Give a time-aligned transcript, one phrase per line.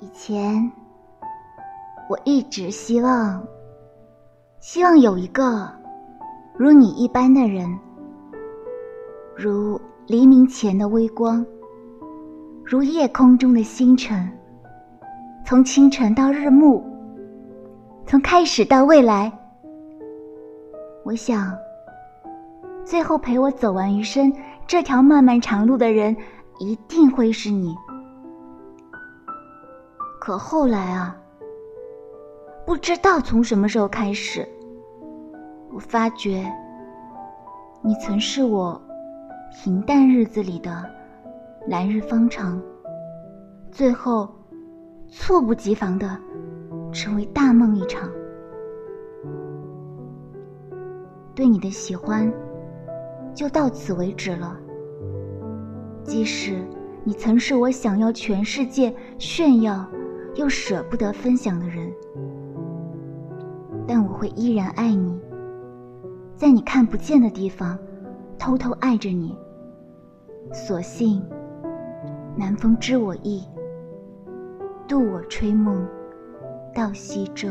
[0.00, 0.70] 以前，
[2.08, 3.42] 我一直希望，
[4.60, 5.68] 希望有一个
[6.56, 7.68] 如你一般的人，
[9.36, 11.44] 如黎明前的微光，
[12.64, 14.30] 如夜空中的星辰，
[15.44, 16.80] 从清晨到日暮，
[18.06, 19.32] 从开始到未来。
[21.04, 21.52] 我想，
[22.84, 24.32] 最后陪我走完余生
[24.64, 26.16] 这条漫漫长路的人，
[26.60, 27.74] 一定会是你。
[30.28, 31.18] 可后来啊，
[32.66, 34.46] 不知道从什么时候开始，
[35.72, 36.44] 我发觉
[37.80, 38.78] 你曾是我
[39.50, 40.84] 平淡日子里的
[41.66, 42.62] 来日方长，
[43.70, 44.28] 最后
[45.08, 46.06] 猝不及防的
[46.92, 48.06] 成为大梦一场。
[51.34, 52.30] 对你的喜欢
[53.32, 54.54] 就到此为止了，
[56.02, 56.62] 即使
[57.02, 59.88] 你曾是我想要全世界炫耀。
[60.38, 61.92] 又舍不得分享的人，
[63.88, 65.20] 但我会依然爱你，
[66.36, 67.76] 在你看不见的地方
[68.38, 69.36] 偷偷爱着你。
[70.52, 71.20] 所幸
[72.36, 73.42] 南风知我意，
[74.86, 75.84] 渡我吹梦
[76.72, 77.48] 到西洲。